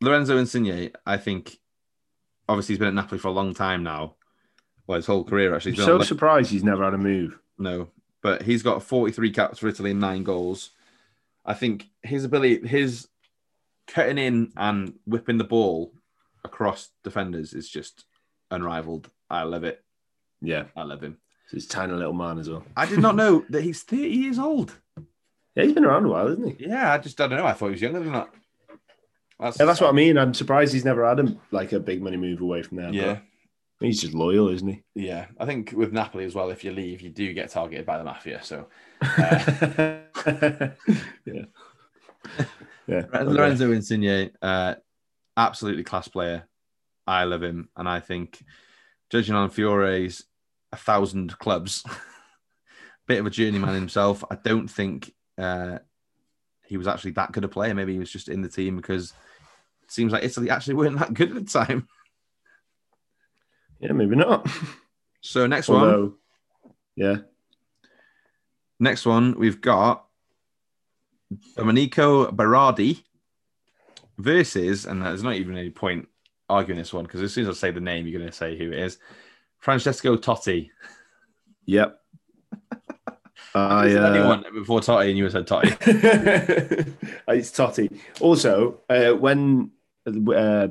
Lorenzo 0.01 0.37
Insigne, 0.37 0.91
I 1.05 1.17
think, 1.17 1.57
obviously 2.47 2.73
he's 2.73 2.79
been 2.79 2.89
at 2.89 2.93
Napoli 2.93 3.17
for 3.19 3.29
a 3.29 3.31
long 3.31 3.53
time 3.53 3.83
now. 3.83 4.15
Well, 4.85 4.97
his 4.97 5.05
whole 5.05 5.23
career 5.23 5.55
actually. 5.55 5.71
I'm 5.73 5.77
so 5.85 6.01
surprised 6.01 6.51
he's 6.51 6.63
never 6.63 6.83
had 6.83 6.93
a 6.93 6.97
move. 6.97 7.37
no, 7.57 7.89
but 8.21 8.41
he's 8.43 8.63
got 8.63 8.83
43 8.83 9.31
caps 9.31 9.59
for 9.59 9.67
Italy 9.67 9.91
and 9.91 9.99
nine 9.99 10.23
goals. 10.23 10.71
I 11.45 11.53
think 11.53 11.87
his 12.03 12.25
ability, 12.25 12.67
his 12.67 13.07
cutting 13.87 14.17
in 14.17 14.51
and 14.57 14.93
whipping 15.05 15.37
the 15.37 15.43
ball 15.43 15.93
across 16.43 16.89
defenders 17.03 17.53
is 17.53 17.69
just 17.69 18.05
unrivaled. 18.51 19.09
I 19.29 19.43
love 19.43 19.63
it. 19.63 19.83
Yeah, 20.41 20.65
I 20.75 20.83
love 20.83 21.01
him. 21.01 21.17
he's 21.51 21.65
a 21.65 21.69
tiny 21.69 21.93
little 21.93 22.13
man 22.13 22.37
as 22.39 22.49
well. 22.49 22.63
I 22.75 22.85
did 22.85 22.99
not 22.99 23.15
know 23.15 23.43
that 23.49 23.63
he's 23.63 23.83
30 23.83 24.01
years 24.09 24.39
old. 24.39 24.75
Yeah, 25.55 25.63
he's 25.63 25.73
been 25.73 25.85
around 25.85 26.05
a 26.05 26.09
while, 26.09 26.27
isn't 26.27 26.59
he? 26.59 26.65
Yeah, 26.67 26.93
I 26.93 26.97
just 26.99 27.19
I 27.19 27.27
don't 27.27 27.39
know. 27.39 27.45
I 27.47 27.53
thought 27.53 27.67
he 27.67 27.71
was 27.71 27.81
younger 27.81 27.99
than 28.01 28.13
that. 28.13 28.29
That's, 29.39 29.59
Yeah, 29.59 29.65
that's 29.65 29.81
what 29.81 29.89
I 29.89 29.93
mean. 29.93 30.17
I'm 30.17 30.33
surprised 30.33 30.73
he's 30.73 30.85
never 30.85 31.07
had 31.07 31.19
a, 31.19 31.35
like 31.51 31.71
a 31.71 31.79
big 31.79 32.01
money 32.01 32.17
move 32.17 32.41
away 32.41 32.61
from 32.61 32.77
there. 32.77 32.91
Yeah, 32.93 33.19
he's 33.79 34.01
just 34.01 34.13
loyal, 34.13 34.49
isn't 34.49 34.67
he? 34.67 34.83
yeah. 34.95 35.25
I 35.39 35.45
think 35.45 35.71
with 35.71 35.91
Napoli 35.93 36.25
as 36.25 36.35
well, 36.35 36.49
if 36.51 36.63
you 36.63 36.71
leave, 36.71 37.01
you 37.01 37.09
do 37.09 37.33
get 37.33 37.49
targeted 37.49 37.85
by 37.85 37.97
the 37.97 38.03
mafia. 38.03 38.43
So 38.43 38.67
Uh, 39.01 39.99
yeah. 41.25 41.45
Yeah. 42.87 43.05
Lorenzo 43.13 43.71
Insigne, 43.71 44.31
uh, 44.41 44.75
absolutely 45.35 45.83
class 45.83 46.07
player. 46.07 46.47
I 47.05 47.23
love 47.25 47.43
him, 47.43 47.69
and 47.75 47.87
I 47.87 47.99
think 47.99 48.43
judging 49.09 49.35
on 49.35 49.49
Fiore's 49.49 50.23
a 50.71 50.77
thousand 50.77 51.37
clubs, 51.37 51.83
bit 53.07 53.19
of 53.19 53.25
a 53.25 53.29
journeyman 53.29 53.73
himself. 53.75 54.23
I 54.29 54.35
don't 54.35 54.67
think 54.67 55.13
uh, 55.37 55.79
he 56.65 56.77
was 56.77 56.87
actually 56.87 57.11
that 57.11 57.31
good 57.31 57.43
a 57.43 57.47
player. 57.47 57.73
Maybe 57.73 57.93
he 57.93 57.99
was 57.99 58.11
just 58.11 58.29
in 58.29 58.41
the 58.41 58.49
team 58.49 58.75
because 58.75 59.13
it 59.83 59.91
seems 59.91 60.11
like 60.11 60.23
Italy 60.23 60.49
actually 60.49 60.75
weren't 60.75 60.99
that 60.99 61.13
good 61.13 61.29
at 61.29 61.35
the 61.35 61.51
time. 61.51 61.87
Yeah, 63.79 63.93
maybe 63.93 64.15
not. 64.15 64.47
So 65.21 65.45
next 65.47 65.67
one, 65.67 65.81
Although, 65.81 66.15
yeah. 66.95 67.17
next 68.79 69.05
one 69.05 69.37
we've 69.37 69.61
got 69.61 70.06
Domenico 71.55 72.31
Berardi 72.31 73.03
versus, 74.17 74.85
and 74.85 75.01
there's 75.01 75.23
not 75.23 75.35
even 75.35 75.57
any 75.57 75.69
point 75.69 76.07
arguing 76.49 76.79
this 76.79 76.93
one 76.93 77.03
because 77.03 77.21
as 77.21 77.33
soon 77.33 77.47
as 77.47 77.57
I 77.57 77.59
say 77.59 77.71
the 77.71 77.81
name, 77.81 78.07
you're 78.07 78.19
going 78.19 78.31
to 78.31 78.35
say 78.35 78.57
who 78.57 78.71
it 78.71 78.79
is. 78.79 78.97
Francesco 79.59 80.15
Totti. 80.17 80.69
Yep. 81.65 81.99
I, 83.55 83.95
uh, 83.95 84.11
anyone 84.11 84.45
before 84.53 84.81
Totti 84.81 85.09
and 85.09 85.17
you 85.17 85.29
said 85.29 85.47
Totti? 85.47 85.71
it's 87.27 87.51
Totti. 87.51 87.99
Also, 88.19 88.81
uh, 88.89 89.11
when 89.11 89.71
uh, 90.05 90.67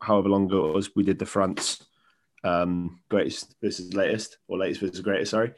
however 0.00 0.28
long 0.28 0.46
ago 0.46 0.70
it 0.70 0.74
was, 0.74 0.94
we 0.94 1.02
did 1.02 1.18
the 1.18 1.26
France 1.26 1.84
um, 2.44 3.00
greatest 3.08 3.54
versus 3.60 3.94
latest, 3.94 4.38
or 4.48 4.58
latest 4.58 4.80
versus 4.80 5.00
greatest. 5.00 5.32
Sorry, 5.32 5.52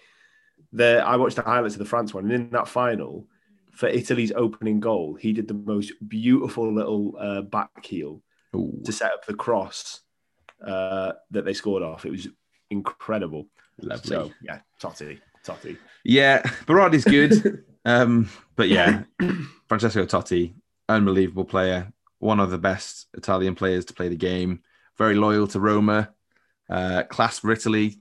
the 0.73 1.03
I 1.05 1.17
watched 1.17 1.37
the 1.37 1.43
highlights 1.43 1.75
of 1.75 1.81
the 1.81 1.85
France 1.85 2.14
one, 2.14 2.25
and 2.25 2.33
in 2.33 2.50
that 2.50 2.69
final 2.69 3.26
for 3.75 3.88
Italy's 3.88 4.33
opening 4.33 4.81
goal, 4.81 5.14
he 5.14 5.33
did 5.33 5.49
the 5.49 5.54
most 5.54 5.93
beautiful 6.07 6.73
little 6.73 7.16
uh, 7.19 7.43
back 7.43 7.85
heel 7.85 8.23
Ooh, 8.54 8.81
to 8.85 8.93
set 8.93 9.12
up 9.12 9.26
the 9.26 9.35
cross 9.35 10.00
uh, 10.64 11.12
that 11.31 11.45
they 11.45 11.54
scored 11.54 11.83
off. 11.83 12.07
It 12.07 12.11
was 12.11 12.28
incredible. 12.71 13.49
lovely. 13.81 14.09
So 14.09 14.31
yeah, 14.43 14.61
Totti, 14.81 15.19
Totti. 15.45 15.76
Yeah, 16.04 16.43
Berardi's 16.66 17.04
good. 17.04 17.64
um, 17.85 18.31
but 18.57 18.69
yeah, 18.69 19.02
Francesco 19.69 20.04
Totti, 20.07 20.54
unbelievable 20.88 21.45
player. 21.45 21.93
One 22.21 22.40
of 22.40 22.50
the 22.50 22.59
best 22.59 23.09
Italian 23.14 23.54
players 23.54 23.85
to 23.87 23.95
play 23.95 24.09
the 24.09 24.16
game. 24.16 24.62
Very 24.97 25.14
loyal 25.16 25.47
to 25.49 25.61
Roma. 25.61 26.11
Uh, 26.71 27.02
class 27.02 27.40
for 27.40 27.50
Italy. 27.52 27.99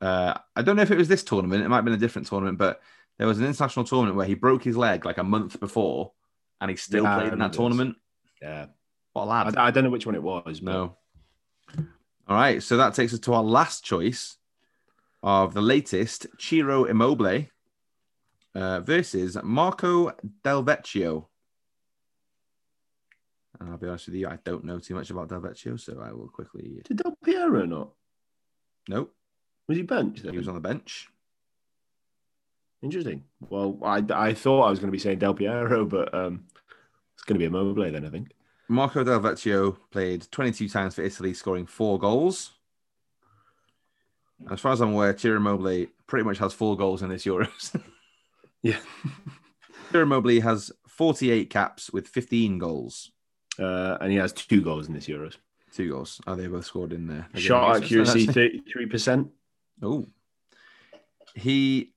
Uh, 0.00 0.34
I 0.54 0.62
don't 0.62 0.76
know 0.76 0.82
if 0.82 0.90
it 0.90 0.98
was 0.98 1.08
this 1.08 1.24
tournament. 1.24 1.64
It 1.64 1.68
might 1.68 1.76
have 1.76 1.84
been 1.84 1.94
a 1.94 1.98
different 1.98 2.28
tournament, 2.28 2.58
but 2.58 2.80
there 3.18 3.26
was 3.26 3.38
an 3.38 3.44
international 3.46 3.84
tournament 3.84 4.16
where 4.16 4.26
he 4.26 4.34
broke 4.34 4.62
his 4.64 4.76
leg 4.76 5.04
like 5.04 5.18
a 5.18 5.24
month 5.24 5.58
before, 5.60 6.12
and 6.60 6.70
he 6.70 6.76
still 6.76 7.04
Yeah, 7.04 7.18
played 7.18 7.32
in 7.32 7.38
that 7.40 7.48
this. 7.52 7.56
tournament. 7.58 7.96
Yeah, 8.40 8.66
What 9.12 9.24
a 9.24 9.26
lad! 9.26 9.56
I, 9.56 9.66
I 9.66 9.70
don't 9.70 9.84
know 9.84 9.90
which 9.90 10.06
one 10.06 10.14
it 10.14 10.22
was. 10.22 10.60
but- 10.60 10.72
No. 10.72 10.96
All 12.28 12.36
right, 12.36 12.62
so 12.62 12.76
that 12.76 12.94
takes 12.94 13.12
us 13.14 13.20
to 13.20 13.32
our 13.34 13.42
last 13.42 13.84
choice 13.84 14.36
of 15.22 15.54
the 15.54 15.62
latest 15.62 16.26
Ciro 16.38 16.84
Immobile 16.84 17.46
uh, 18.54 18.80
versus 18.80 19.36
Marco 19.42 20.12
Del 20.44 20.62
Vecchio. 20.62 21.26
And 23.58 23.70
I'll 23.70 23.78
be 23.78 23.88
honest 23.88 24.06
with 24.06 24.14
you, 24.16 24.28
I 24.28 24.38
don't 24.44 24.64
know 24.64 24.78
too 24.78 24.94
much 24.94 25.10
about 25.10 25.28
Del 25.30 25.40
Vecchio, 25.40 25.80
so 25.80 26.00
I 26.00 26.12
will 26.12 26.28
quickly. 26.28 26.80
Did 26.84 26.98
Del 26.98 27.16
Piero 27.24 27.64
not? 27.66 27.90
Nope, 28.88 29.14
Was 29.66 29.76
he 29.76 29.82
benched? 29.82 30.24
he 30.24 30.36
was 30.36 30.48
on 30.48 30.54
the 30.54 30.60
bench. 30.60 31.08
Interesting. 32.82 33.24
Well, 33.40 33.78
I, 33.82 34.04
I 34.10 34.34
thought 34.34 34.64
I 34.64 34.70
was 34.70 34.78
going 34.78 34.88
to 34.88 34.92
be 34.92 34.98
saying 34.98 35.18
Del 35.18 35.34
Piero, 35.34 35.84
but 35.84 36.14
um, 36.14 36.44
it's 37.14 37.24
going 37.24 37.34
to 37.34 37.38
be 37.38 37.46
Immobile 37.46 37.90
then, 37.90 38.06
I 38.06 38.10
think. 38.10 38.32
Marco 38.68 39.02
Del 39.02 39.20
Vecchio 39.20 39.76
played 39.90 40.30
22 40.30 40.68
times 40.68 40.94
for 40.94 41.02
Italy, 41.02 41.34
scoring 41.34 41.66
four 41.66 41.98
goals. 41.98 42.52
As 44.50 44.60
far 44.60 44.72
as 44.72 44.80
I'm 44.80 44.92
aware, 44.92 45.16
Ciro 45.16 45.38
Immobile 45.38 45.86
pretty 46.06 46.24
much 46.24 46.38
has 46.38 46.52
four 46.52 46.76
goals 46.76 47.02
in 47.02 47.08
this 47.08 47.24
Euros. 47.24 47.80
Yeah. 48.60 48.78
Ciro 49.92 50.02
Immobile 50.02 50.40
has 50.40 50.72
48 50.88 51.48
caps 51.48 51.92
with 51.92 52.08
15 52.08 52.58
goals. 52.58 53.12
Uh, 53.56 53.96
and 54.00 54.10
he 54.10 54.18
has 54.18 54.32
two 54.32 54.60
goals 54.60 54.88
in 54.88 54.94
this 54.94 55.06
Euros. 55.06 55.36
Two 55.72 55.88
goals. 55.90 56.20
Oh, 56.26 56.34
they 56.34 56.48
both 56.48 56.64
scored 56.64 56.92
in 56.92 57.06
there. 57.06 57.28
Shot 57.34 57.76
accuracy, 57.76 58.26
33%. 58.76 59.28
Oh. 59.80 60.08
He 61.36 61.92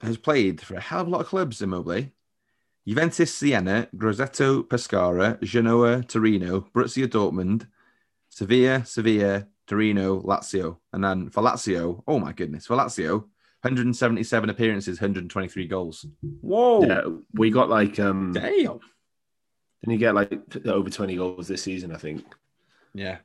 has 0.00 0.16
played 0.16 0.60
for 0.60 0.74
a 0.74 0.80
hell 0.80 1.00
of 1.00 1.06
a 1.08 1.10
lot 1.10 1.20
of 1.20 1.26
clubs, 1.26 1.62
Immobile. 1.62 2.06
Juventus, 2.86 3.34
Siena, 3.34 3.88
Grosseto, 3.94 4.68
Pescara, 4.68 5.38
Genoa, 5.42 6.02
Torino, 6.02 6.62
Borussia 6.74 7.06
Dortmund, 7.06 7.66
Sevilla, 8.30 8.84
Sevilla, 8.84 9.46
Torino, 9.66 10.20
Lazio. 10.22 10.78
And 10.92 11.04
then 11.04 11.30
for 11.30 11.42
Lazio, 11.42 12.02
oh 12.08 12.18
my 12.18 12.32
goodness, 12.32 12.66
for 12.66 12.76
Lazio, 12.76 13.24
177 13.62 14.48
appearances, 14.50 14.98
123 15.00 15.66
goals. 15.68 16.06
Whoa. 16.40 16.84
Yeah, 16.86 17.02
we 17.34 17.50
got 17.50 17.68
like, 17.68 18.00
um, 18.00 18.32
Damn. 18.32 18.50
didn't 18.50 18.80
he 19.90 19.96
get 19.98 20.14
like 20.14 20.32
over 20.64 20.88
20 20.88 21.16
goals 21.16 21.46
this 21.46 21.62
season, 21.62 21.94
I 21.94 21.98
think? 21.98 22.24
Yeah. 22.94 23.18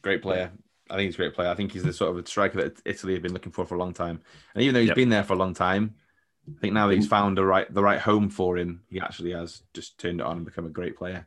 Great 0.00 0.22
player. 0.22 0.50
I 0.92 0.96
think 0.96 1.06
he's 1.06 1.14
a 1.14 1.18
great 1.18 1.34
player. 1.34 1.48
I 1.48 1.54
think 1.54 1.72
he's 1.72 1.82
the 1.82 1.92
sort 1.92 2.16
of 2.16 2.28
striker 2.28 2.62
that 2.62 2.80
Italy 2.84 3.14
have 3.14 3.22
been 3.22 3.32
looking 3.32 3.52
for 3.52 3.64
for 3.64 3.74
a 3.74 3.78
long 3.78 3.94
time. 3.94 4.20
And 4.54 4.62
even 4.62 4.74
though 4.74 4.80
he's 4.80 4.88
Yep. 4.88 4.96
been 4.96 5.08
there 5.08 5.24
for 5.24 5.32
a 5.32 5.36
long 5.36 5.54
time, 5.54 5.94
I 6.56 6.60
think 6.60 6.74
now 6.74 6.86
that 6.88 6.94
he's 6.96 7.06
found 7.06 7.38
the 7.38 7.44
right 7.44 7.72
the 7.72 7.82
right 7.82 8.00
home 8.00 8.28
for 8.28 8.58
him, 8.58 8.82
he 8.90 9.00
actually 9.00 9.32
has 9.32 9.62
just 9.72 9.98
turned 9.98 10.20
it 10.20 10.26
on 10.26 10.36
and 10.38 10.44
become 10.44 10.66
a 10.66 10.70
great 10.70 10.96
player. 10.96 11.26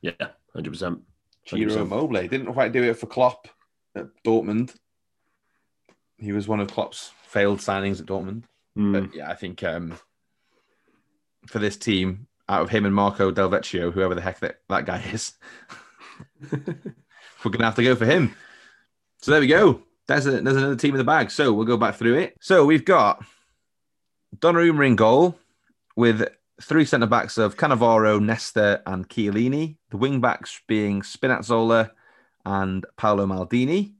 Yeah, 0.00 0.12
hundred 0.52 0.70
percent. 0.70 1.02
Ciro 1.46 1.82
Immobile 1.82 2.28
didn't 2.28 2.52
quite 2.52 2.72
do 2.72 2.82
it 2.82 2.94
for 2.94 3.06
Klopp 3.06 3.48
at 3.94 4.06
Dortmund. 4.26 4.74
He 6.18 6.32
was 6.32 6.48
one 6.48 6.60
of 6.60 6.68
Klopp's 6.68 7.12
failed 7.24 7.58
signings 7.58 8.00
at 8.00 8.06
Dortmund. 8.06 8.44
Hmm. 8.74 8.92
But 8.92 9.14
yeah, 9.14 9.30
I 9.30 9.34
think 9.34 9.62
um, 9.62 9.98
for 11.46 11.58
this 11.58 11.76
team, 11.76 12.26
out 12.48 12.62
of 12.62 12.70
him 12.70 12.86
and 12.86 12.94
Marco 12.94 13.30
Del 13.30 13.50
Vecchio, 13.50 13.92
whoever 13.92 14.14
the 14.14 14.20
heck 14.22 14.40
that, 14.40 14.60
that 14.68 14.86
guy 14.86 15.02
is, 15.12 15.34
we're 16.50 17.50
gonna 17.50 17.64
have 17.64 17.76
to 17.76 17.82
go 17.84 17.94
for 17.94 18.06
him. 18.06 18.34
So 19.24 19.30
there 19.30 19.40
we 19.40 19.46
go. 19.46 19.80
There's, 20.06 20.26
a, 20.26 20.32
there's 20.42 20.58
another 20.58 20.76
team 20.76 20.90
in 20.90 20.98
the 20.98 21.04
bag. 21.04 21.30
So 21.30 21.50
we'll 21.50 21.64
go 21.64 21.78
back 21.78 21.94
through 21.94 22.18
it. 22.18 22.36
So 22.42 22.66
we've 22.66 22.84
got 22.84 23.24
Donnarumma 24.36 24.86
in 24.86 24.96
goal 24.96 25.38
with 25.96 26.28
three 26.60 26.84
centre 26.84 27.06
backs 27.06 27.38
of 27.38 27.56
Cannavaro, 27.56 28.22
Nesta, 28.22 28.82
and 28.84 29.08
Chiellini. 29.08 29.78
The 29.88 29.96
wing 29.96 30.20
backs 30.20 30.60
being 30.68 31.00
Spinazzola 31.00 31.92
and 32.44 32.84
Paolo 32.98 33.24
Maldini. 33.24 33.94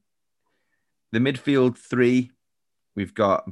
The 1.13 1.21
midfield 1.21 1.79
three, 1.79 2.31
we've 2.95 3.15
got 3.15 3.51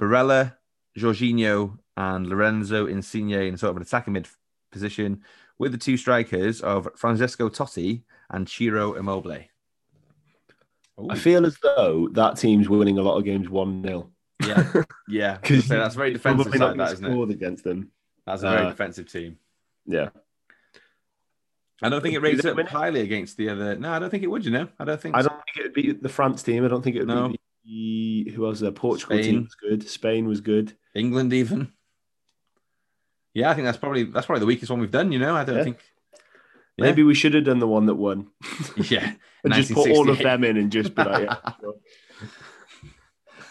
Barella, 0.00 0.56
Jorginho, 0.98 1.78
and 1.96 2.26
Lorenzo 2.26 2.86
Insigne 2.86 3.46
in 3.46 3.56
sort 3.56 3.70
of 3.70 3.76
an 3.76 3.82
attacking 3.82 4.14
mid 4.14 4.26
position, 4.72 5.22
with 5.56 5.70
the 5.70 5.78
two 5.78 5.96
strikers 5.96 6.60
of 6.62 6.88
Francesco 6.96 7.48
Totti 7.48 8.02
and 8.28 8.48
Ciro 8.48 8.94
Immobile. 8.94 9.51
I 11.10 11.16
feel 11.16 11.44
as 11.46 11.56
though 11.62 12.08
that 12.12 12.36
team's 12.36 12.68
winning 12.68 12.98
a 12.98 13.02
lot 13.02 13.16
of 13.18 13.24
games 13.24 13.48
one 13.48 13.82
0 13.82 14.10
yeah, 14.46 14.72
yeah. 15.08 15.36
because 15.40 15.66
So 15.66 15.76
that's 15.78 15.94
very 15.94 16.12
defensive 16.12 16.52
side, 16.54 16.78
that 16.78 16.92
isn't 16.92 17.04
it? 17.06 17.30
against 17.30 17.64
them. 17.64 17.90
That's 18.26 18.42
a 18.42 18.50
very 18.50 18.66
Uh, 18.66 18.70
defensive 18.70 19.10
team. 19.10 19.38
Yeah, 19.86 20.10
I 21.82 21.88
don't 21.88 22.00
think 22.02 22.14
it 22.14 22.20
rates 22.20 22.44
up 22.44 22.58
highly 22.68 23.00
against 23.00 23.36
the 23.36 23.48
other. 23.48 23.76
No, 23.76 23.90
I 23.92 23.98
don't 23.98 24.10
think 24.10 24.22
it 24.22 24.28
would. 24.28 24.44
You 24.44 24.52
know, 24.52 24.68
I 24.78 24.84
don't 24.84 25.00
think. 25.00 25.16
I 25.16 25.22
don't 25.22 25.32
think 25.44 25.56
it 25.56 25.62
would 25.64 25.72
be 25.74 25.92
the 25.92 26.08
France 26.08 26.42
team. 26.42 26.64
I 26.64 26.68
don't 26.68 26.82
think 26.82 26.94
it 26.96 27.00
would 27.00 27.08
No. 27.08 27.28
be 27.30 28.24
the 28.26 28.32
who 28.32 28.46
else? 28.46 28.60
there? 28.60 28.70
Portugal 28.70 29.16
Spain. 29.18 29.24
team 29.34 29.42
was 29.44 29.54
good. 29.54 29.88
Spain 29.88 30.26
was 30.28 30.40
good. 30.40 30.72
England 30.94 31.32
even. 31.32 31.72
Yeah, 33.34 33.50
I 33.50 33.54
think 33.54 33.64
that's 33.64 33.78
probably 33.78 34.04
that's 34.04 34.26
probably 34.26 34.40
the 34.40 34.46
weakest 34.46 34.70
one 34.70 34.80
we've 34.80 34.90
done. 34.90 35.10
You 35.10 35.18
know, 35.18 35.34
I 35.34 35.44
don't 35.44 35.56
Yeah. 35.56 35.64
think. 35.64 35.78
Yeah. 36.76 36.86
Maybe 36.86 37.02
we 37.02 37.14
should 37.14 37.34
have 37.34 37.44
done 37.44 37.58
the 37.58 37.66
one 37.66 37.86
that 37.86 37.94
won 37.94 38.28
Yeah, 38.76 39.12
and 39.44 39.52
just 39.52 39.72
put 39.72 39.90
all 39.90 40.08
of 40.08 40.18
them 40.18 40.44
in 40.44 40.56
and 40.56 40.72
just 40.72 40.94
be 40.94 41.02
like, 41.04 41.24
yeah, 41.24 41.52
sure. 41.60 41.74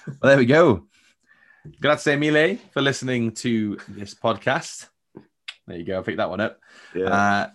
Well, 0.08 0.18
there 0.24 0.38
we 0.38 0.46
go. 0.46 0.88
Grazie 1.80 2.16
mille 2.16 2.58
for 2.74 2.82
listening 2.82 3.34
to 3.34 3.78
this 3.88 4.16
podcast. 4.16 4.88
There 5.68 5.78
you 5.78 5.86
go. 5.86 6.00
I 6.00 6.02
picked 6.02 6.18
that 6.18 6.30
one 6.30 6.42
up. 6.42 6.60
yeah. 6.96 7.06
Uh, 7.06 7.50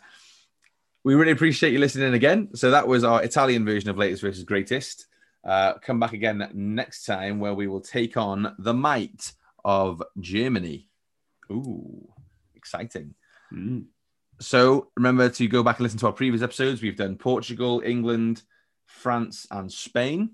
we 1.02 1.14
really 1.14 1.32
appreciate 1.32 1.72
you 1.72 1.78
listening 1.78 2.14
again. 2.14 2.50
So 2.54 2.72
that 2.72 2.88
was 2.88 3.04
our 3.04 3.22
Italian 3.22 3.64
version 3.64 3.90
of 3.90 3.98
latest 3.98 4.22
versus 4.22 4.44
greatest. 4.44 5.06
Uh, 5.44 5.74
come 5.74 6.00
back 6.00 6.12
again 6.12 6.48
next 6.52 7.04
time 7.04 7.38
where 7.38 7.54
we 7.54 7.68
will 7.68 7.80
take 7.80 8.16
on 8.16 8.54
the 8.58 8.74
might 8.74 9.32
of 9.64 10.02
Germany. 10.18 10.88
Ooh, 11.50 12.08
exciting. 12.56 13.14
Mm. 13.52 13.86
So 14.38 14.88
remember 14.96 15.28
to 15.30 15.48
go 15.48 15.62
back 15.62 15.78
and 15.78 15.84
listen 15.84 15.98
to 16.00 16.06
our 16.06 16.12
previous 16.12 16.42
episodes. 16.42 16.82
We've 16.82 16.96
done 16.96 17.16
Portugal, 17.16 17.82
England, 17.84 18.42
France, 18.84 19.46
and 19.50 19.72
Spain. 19.72 20.32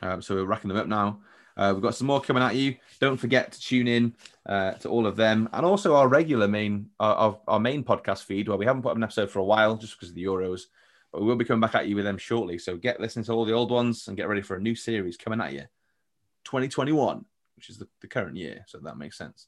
Um, 0.00 0.22
so 0.22 0.34
we're 0.34 0.44
racking 0.44 0.68
them 0.68 0.78
up 0.78 0.86
now. 0.86 1.20
Uh, 1.56 1.72
we've 1.74 1.82
got 1.82 1.94
some 1.94 2.06
more 2.06 2.20
coming 2.20 2.42
at 2.42 2.56
you. 2.56 2.76
Don't 3.00 3.16
forget 3.16 3.52
to 3.52 3.60
tune 3.60 3.86
in 3.86 4.14
uh, 4.46 4.72
to 4.72 4.88
all 4.88 5.06
of 5.06 5.16
them, 5.16 5.48
and 5.52 5.64
also 5.64 5.94
our 5.94 6.08
regular 6.08 6.48
main 6.48 6.90
our, 6.98 7.14
our, 7.14 7.40
our 7.46 7.60
main 7.60 7.84
podcast 7.84 8.24
feed 8.24 8.48
where 8.48 8.58
we 8.58 8.66
haven't 8.66 8.82
put 8.82 8.90
up 8.90 8.96
an 8.96 9.04
episode 9.04 9.30
for 9.30 9.38
a 9.38 9.44
while 9.44 9.76
just 9.76 9.94
because 9.94 10.08
of 10.08 10.16
the 10.16 10.24
Euros, 10.24 10.62
but 11.12 11.20
we 11.20 11.28
will 11.28 11.36
be 11.36 11.44
coming 11.44 11.60
back 11.60 11.76
at 11.76 11.86
you 11.86 11.94
with 11.94 12.04
them 12.04 12.18
shortly. 12.18 12.58
So 12.58 12.76
get 12.76 13.00
listening 13.00 13.24
to 13.26 13.32
all 13.32 13.44
the 13.44 13.52
old 13.52 13.70
ones 13.70 14.08
and 14.08 14.16
get 14.16 14.28
ready 14.28 14.42
for 14.42 14.56
a 14.56 14.60
new 14.60 14.74
series 14.74 15.16
coming 15.16 15.40
at 15.40 15.52
you, 15.52 15.64
2021, 16.44 17.24
which 17.54 17.70
is 17.70 17.78
the, 17.78 17.86
the 18.00 18.08
current 18.08 18.36
year. 18.36 18.64
So 18.66 18.78
that 18.78 18.98
makes 18.98 19.16
sense. 19.16 19.46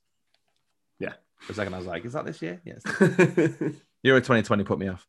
Yeah. 0.99 1.13
For 1.39 1.53
a 1.53 1.55
second, 1.55 1.75
I 1.75 1.79
was 1.79 1.87
like, 1.87 2.05
"Is 2.05 2.13
that 2.15 2.25
this 2.25 2.41
year?" 2.43 2.61
Yes. 2.65 2.83
Euro 4.03 4.21
2020 4.21 4.65
put 4.65 4.79
me 4.79 4.89
off. 4.89 5.07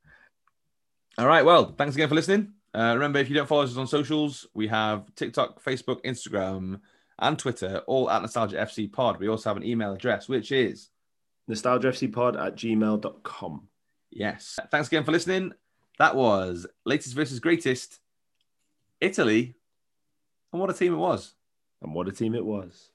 All 1.17 1.27
right. 1.27 1.45
Well, 1.45 1.73
thanks 1.77 1.95
again 1.95 2.09
for 2.09 2.15
listening. 2.15 2.53
Uh, 2.75 2.93
remember, 2.93 3.19
if 3.19 3.29
you 3.29 3.35
don't 3.35 3.47
follow 3.47 3.63
us 3.63 3.75
on 3.77 3.87
socials, 3.87 4.45
we 4.53 4.67
have 4.67 5.13
TikTok, 5.15 5.63
Facebook, 5.63 6.03
Instagram, 6.03 6.79
and 7.19 7.39
Twitter, 7.39 7.81
all 7.87 8.09
at 8.09 8.21
Nostalgia 8.21 8.57
FC 8.57 8.91
Pod. 8.91 9.19
We 9.19 9.27
also 9.29 9.49
have 9.49 9.57
an 9.57 9.63
email 9.65 9.93
address, 9.93 10.27
which 10.29 10.51
is 10.51 10.89
NostalgiaFCpod 11.49 12.39
at 12.39 12.55
gmail.com. 12.55 13.67
yes. 14.11 14.59
Thanks 14.69 14.87
again 14.89 15.03
for 15.03 15.11
listening. 15.11 15.53
That 15.97 16.15
was 16.15 16.67
latest 16.85 17.15
versus 17.15 17.39
greatest, 17.39 17.99
Italy, 19.01 19.55
and 20.51 20.61
what 20.61 20.69
a 20.69 20.73
team 20.73 20.93
it 20.93 20.97
was. 20.97 21.33
And 21.81 21.93
what 21.93 22.07
a 22.07 22.11
team 22.11 22.35
it 22.35 22.45
was. 22.45 22.89